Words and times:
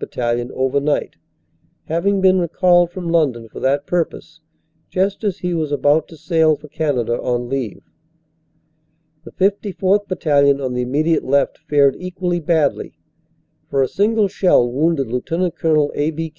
Battalion 0.00 0.50
over 0.54 0.80
night, 0.80 1.16
having 1.84 2.22
been 2.22 2.38
recalled 2.38 2.90
from 2.90 3.10
London 3.12 3.50
for 3.50 3.60
that 3.60 3.86
purpose 3.86 4.40
just 4.88 5.22
as 5.24 5.40
he 5.40 5.52
was 5.52 5.70
about 5.70 6.08
to 6.08 6.16
sail 6.16 6.56
for 6.56 6.68
Canada 6.68 7.20
on 7.20 7.50
leave. 7.50 7.82
The 9.24 9.30
54th. 9.30 10.08
Battalion 10.08 10.58
on 10.58 10.72
the 10.72 10.80
immediate 10.80 11.22
left 11.22 11.58
fared 11.58 11.96
equally 11.98 12.40
badly, 12.40 12.94
for 13.68 13.82
a 13.82 13.88
single 13.88 14.26
shell 14.26 14.66
wounded 14.72 15.06
Lt. 15.08 15.54
Col. 15.54 15.92
A. 15.94 16.10
B. 16.10 16.28